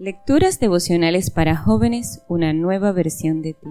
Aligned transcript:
Lecturas 0.00 0.60
devocionales 0.60 1.28
para 1.28 1.56
jóvenes, 1.56 2.22
una 2.28 2.52
nueva 2.52 2.92
versión 2.92 3.42
de 3.42 3.54
ti. 3.54 3.68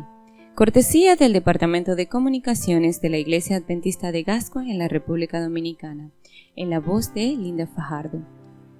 Cortesía 0.55 1.15
del 1.15 1.31
Departamento 1.31 1.95
de 1.95 2.09
Comunicaciones 2.09 2.99
de 2.99 3.07
la 3.07 3.17
Iglesia 3.17 3.55
Adventista 3.55 4.11
de 4.11 4.23
Gasco 4.23 4.59
en 4.59 4.77
la 4.77 4.89
República 4.89 5.41
Dominicana, 5.41 6.11
en 6.57 6.69
la 6.69 6.81
voz 6.81 7.13
de 7.13 7.27
Linda 7.27 7.65
Fajardo. 7.65 8.19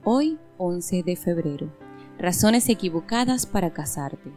Hoy, 0.04 0.38
11 0.57 1.04
de 1.04 1.15
febrero. 1.15 1.74
Razones 2.20 2.68
equivocadas 2.68 3.46
para 3.46 3.72
casarte. 3.72 4.29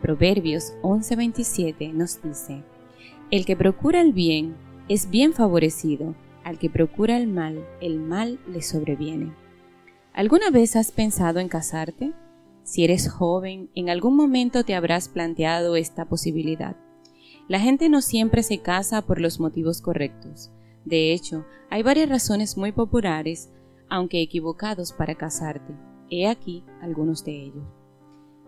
Proverbios 0.00 0.72
11:27 0.80 1.92
nos 1.92 2.22
dice, 2.22 2.62
El 3.30 3.44
que 3.44 3.56
procura 3.56 4.00
el 4.00 4.14
bien 4.14 4.56
es 4.88 5.10
bien 5.10 5.34
favorecido, 5.34 6.14
al 6.42 6.58
que 6.58 6.70
procura 6.70 7.18
el 7.18 7.26
mal, 7.26 7.62
el 7.82 8.00
mal 8.00 8.40
le 8.50 8.62
sobreviene. 8.62 9.34
¿Alguna 10.14 10.48
vez 10.48 10.74
has 10.74 10.90
pensado 10.90 11.38
en 11.38 11.48
casarte? 11.48 12.14
Si 12.66 12.82
eres 12.82 13.08
joven, 13.08 13.70
en 13.76 13.90
algún 13.90 14.16
momento 14.16 14.64
te 14.64 14.74
habrás 14.74 15.08
planteado 15.08 15.76
esta 15.76 16.06
posibilidad. 16.06 16.76
La 17.46 17.60
gente 17.60 17.88
no 17.88 18.02
siempre 18.02 18.42
se 18.42 18.58
casa 18.58 19.02
por 19.02 19.20
los 19.20 19.38
motivos 19.38 19.80
correctos. 19.80 20.50
De 20.84 21.12
hecho, 21.12 21.44
hay 21.70 21.84
varias 21.84 22.08
razones 22.08 22.56
muy 22.56 22.72
populares, 22.72 23.52
aunque 23.88 24.20
equivocados, 24.20 24.92
para 24.92 25.14
casarte. 25.14 25.74
He 26.10 26.26
aquí 26.26 26.64
algunos 26.82 27.24
de 27.24 27.40
ellos. 27.40 27.64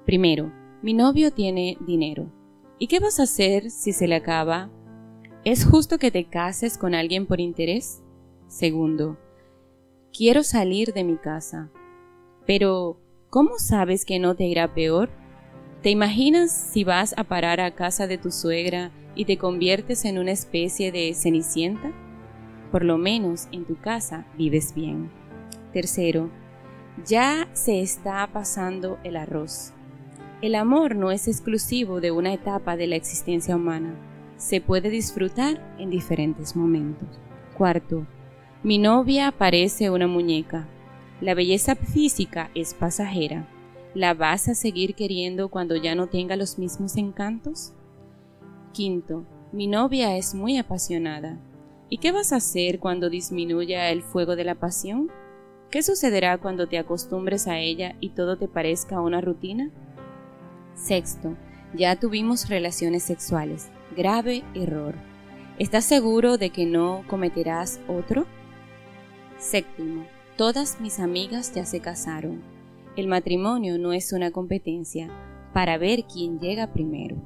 Primero, 0.05 0.53
mi 0.83 0.95
novio 0.95 1.31
tiene 1.31 1.79
dinero. 1.87 2.29
¿Y 2.81 2.89
qué 2.89 2.99
vas 2.99 3.21
a 3.21 3.23
hacer 3.23 3.71
si 3.71 3.93
se 3.93 4.09
le 4.09 4.17
acaba? 4.17 4.69
¿Es 5.45 5.65
justo 5.65 5.99
que 5.99 6.11
te 6.11 6.25
cases 6.25 6.77
con 6.77 6.93
alguien 6.93 7.25
por 7.27 7.39
interés? 7.39 8.03
Segundo, 8.49 9.17
quiero 10.13 10.43
salir 10.43 10.93
de 10.93 11.05
mi 11.05 11.19
casa. 11.19 11.71
Pero, 12.47 12.99
¿Cómo 13.31 13.59
sabes 13.59 14.07
que 14.07 14.19
no 14.19 14.35
te 14.35 14.45
irá 14.45 14.73
peor? 14.73 15.11
¿Te 15.83 15.91
imaginas 15.91 16.51
si 16.51 16.83
vas 16.83 17.15
a 17.19 17.25
parar 17.25 17.61
a 17.61 17.75
casa 17.75 18.07
de 18.07 18.17
tu 18.17 18.31
suegra 18.31 18.91
y 19.15 19.27
te 19.27 19.37
conviertes 19.37 20.07
en 20.07 20.19
una 20.19 20.31
especie 20.31 20.93
de 20.93 21.13
cenicienta? 21.13 21.93
Por 22.73 22.87
lo 22.87 22.97
menos 22.97 23.47
en 23.53 23.67
tu 23.67 23.77
casa 23.77 24.27
vives 24.39 24.75
bien. 24.75 25.11
Tercero, 25.75 26.31
ya 27.05 27.51
se 27.53 27.83
está 27.83 28.27
pasando 28.33 28.99
el 29.05 29.15
arroz. 29.17 29.75
El 30.41 30.55
amor 30.55 30.97
no 30.97 31.11
es 31.11 31.29
exclusivo 31.29 32.01
de 32.01 32.13
una 32.13 32.33
etapa 32.33 32.79
de 32.79 32.87
la 32.87 32.97
existencia 32.97 33.57
humana. 33.57 33.95
Se 34.39 34.63
puede 34.63 34.89
disfrutar 34.89 35.77
en 35.79 35.91
diferentes 35.91 36.57
momentos. 36.57 37.09
Cuarto, 37.59 38.07
mi 38.63 38.79
novia 38.79 39.33
parece 39.37 39.91
una 39.91 40.07
muñeca. 40.07 40.67
La 41.21 41.35
belleza 41.35 41.75
física 41.75 42.51
es 42.55 42.75
pasajera. 42.75 43.49
¿La 43.93 44.15
vas 44.15 44.49
a 44.49 44.55
seguir 44.55 44.95
queriendo 44.95 45.49
cuando 45.49 45.75
ya 45.75 45.97
no 45.97 46.07
tenga 46.07 46.37
los 46.37 46.59
mismos 46.59 46.97
encantos? 46.97 47.73
Quinto, 48.73 49.25
mi 49.51 49.67
novia 49.67 50.17
es 50.17 50.35
muy 50.35 50.59
apasionada. 50.59 51.41
¿Y 51.89 51.99
qué 51.99 52.13
vas 52.13 52.33
a 52.33 52.37
hacer 52.37 52.79
cuando 52.79 53.11
disminuya 53.11 53.91
el 53.91 54.03
fuego 54.03 54.37
de 54.37 54.45
la 54.45 54.55
pasión? 54.55 55.11
¿Qué 55.71 55.83
sucederá 55.83 56.39
cuando 56.39 56.69
te 56.69 56.79
acostumbres 56.79 57.49
a 57.49 57.59
ella 57.59 57.97
y 57.99 58.11
todo 58.11 58.39
te 58.39 58.47
parezca 58.47 59.01
una 59.01 59.21
rutina? 59.21 59.71
Sexto, 60.75 61.37
ya 61.75 61.97
tuvimos 61.97 62.49
relaciones 62.49 63.03
sexuales. 63.03 63.71
Grave 63.97 64.45
error. 64.55 64.95
¿Estás 65.59 65.85
seguro 65.85 66.39
de 66.39 66.51
que 66.51 66.67
no 66.67 67.03
cometerás 67.09 67.81
otro? 67.89 68.27
Séptimo, 69.39 70.07
Todas 70.39 70.81
mis 70.81 71.01
amigas 71.01 71.53
ya 71.53 71.65
se 71.65 71.81
casaron. 71.81 72.43
El 72.95 73.09
matrimonio 73.09 73.77
no 73.77 73.93
es 73.93 74.13
una 74.13 74.31
competencia 74.31 75.11
para 75.53 75.79
ver 75.79 76.05
quién 76.05 76.39
llega 76.39 76.73
primero. 76.73 77.17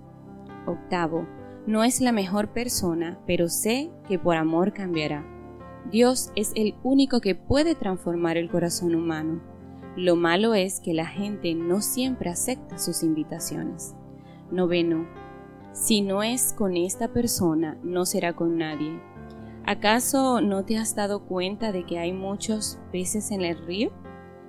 Octavo, 0.67 1.27
no 1.67 1.85
es 1.85 2.01
la 2.01 2.11
mejor 2.11 2.55
persona, 2.55 3.21
pero 3.27 3.51
sé 3.51 3.91
que 4.09 4.19
por 4.19 4.37
amor 4.37 4.72
cambiará. 4.72 5.27
Dios 5.91 6.33
es 6.37 6.53
el 6.55 6.75
único 6.83 7.21
que 7.21 7.34
puede 7.34 7.75
transformar 7.75 8.39
el 8.39 8.49
corazón 8.49 8.95
humano. 8.95 9.43
Lo 9.95 10.17
malo 10.17 10.55
es 10.55 10.81
que 10.81 10.95
la 10.95 11.05
gente 11.05 11.55
no 11.55 11.83
siempre 11.83 12.31
acepta 12.31 12.78
sus 12.78 13.03
invitaciones. 13.03 13.95
Noveno, 14.51 15.06
si 15.75 16.01
no 16.01 16.22
es 16.22 16.55
con 16.55 16.78
esta 16.78 17.09
persona, 17.09 17.77
no 17.83 18.06
será 18.06 18.33
con 18.33 18.56
nadie. 18.56 18.99
¿Acaso 19.65 20.41
no 20.41 20.65
te 20.65 20.77
has 20.77 20.97
dado 20.97 21.25
cuenta 21.25 21.71
de 21.71 21.84
que 21.84 22.00
hay 22.00 22.12
muchos 22.12 22.81
peces 22.91 23.31
en 23.31 23.43
el 23.43 23.65
río? 23.65 23.93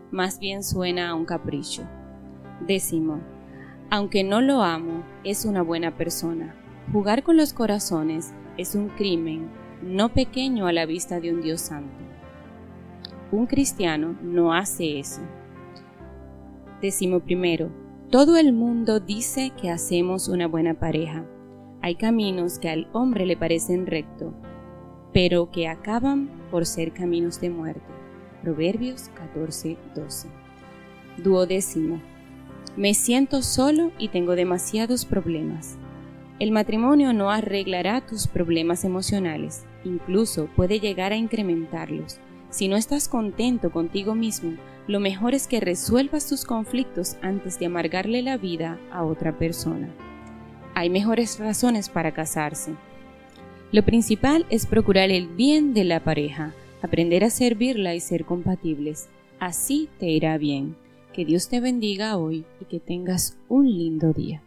Más 0.09 0.39
bien 0.39 0.63
suena 0.63 1.09
a 1.09 1.13
un 1.13 1.25
capricho. 1.25 1.83
Décimo, 2.65 3.21
aunque 3.91 4.23
no 4.23 4.41
lo 4.41 4.63
amo, 4.63 5.03
es 5.23 5.45
una 5.45 5.61
buena 5.61 5.95
persona. 5.95 6.55
Jugar 6.91 7.21
con 7.21 7.37
los 7.37 7.53
corazones 7.53 8.33
es 8.57 8.73
un 8.73 8.89
crimen 8.89 9.51
no 9.83 10.09
pequeño 10.09 10.65
a 10.65 10.73
la 10.73 10.87
vista 10.87 11.19
de 11.19 11.31
un 11.31 11.41
Dios 11.41 11.61
santo. 11.61 11.93
Un 13.31 13.45
cristiano 13.45 14.17
no 14.23 14.51
hace 14.51 14.97
eso. 14.97 15.21
Décimo 16.81 17.19
primero, 17.19 17.69
todo 18.09 18.35
el 18.35 18.51
mundo 18.51 18.99
dice 18.99 19.51
que 19.61 19.69
hacemos 19.69 20.27
una 20.27 20.47
buena 20.47 20.73
pareja. 20.73 21.23
Hay 21.81 21.95
caminos 21.95 22.57
que 22.57 22.69
al 22.69 22.87
hombre 22.93 23.27
le 23.27 23.37
parecen 23.37 23.85
rectos 23.85 24.33
pero 25.13 25.51
que 25.51 25.67
acaban 25.67 26.29
por 26.49 26.65
ser 26.65 26.91
caminos 26.91 27.39
de 27.39 27.49
muerte. 27.49 27.81
Proverbios 28.41 29.09
14:12. 29.15 30.27
Duodécimo. 31.17 32.01
Me 32.75 32.95
siento 32.95 33.43
solo 33.43 33.91
y 33.99 34.07
tengo 34.09 34.35
demasiados 34.35 35.05
problemas. 35.05 35.77
El 36.39 36.51
matrimonio 36.51 37.13
no 37.13 37.29
arreglará 37.29 38.01
tus 38.01 38.27
problemas 38.27 38.83
emocionales, 38.83 39.65
incluso 39.85 40.49
puede 40.55 40.79
llegar 40.79 41.11
a 41.11 41.15
incrementarlos. 41.15 42.17
Si 42.49 42.67
no 42.67 42.75
estás 42.75 43.07
contento 43.07 43.71
contigo 43.71 44.15
mismo, 44.15 44.57
lo 44.87 44.99
mejor 44.99 45.35
es 45.35 45.47
que 45.47 45.59
resuelvas 45.59 46.27
tus 46.27 46.43
conflictos 46.43 47.17
antes 47.21 47.59
de 47.59 47.67
amargarle 47.67 48.23
la 48.23 48.37
vida 48.37 48.79
a 48.91 49.03
otra 49.03 49.37
persona. 49.37 49.89
Hay 50.73 50.89
mejores 50.89 51.39
razones 51.39 51.89
para 51.89 52.11
casarse, 52.13 52.75
lo 53.73 53.83
principal 53.83 54.45
es 54.51 54.67
procurar 54.67 55.09
el 55.09 55.27
bien 55.27 55.73
de 55.73 55.83
la 55.83 56.03
pareja, 56.03 56.53
aprender 56.83 57.23
a 57.23 57.31
servirla 57.31 57.95
y 57.95 57.99
ser 58.01 58.23
compatibles. 58.23 59.09
Así 59.39 59.89
te 59.99 60.05
irá 60.05 60.37
bien. 60.37 60.75
Que 61.11 61.25
Dios 61.25 61.49
te 61.49 61.59
bendiga 61.59 62.17
hoy 62.17 62.45
y 62.61 62.65
que 62.65 62.79
tengas 62.79 63.35
un 63.49 63.67
lindo 63.67 64.13
día. 64.13 64.43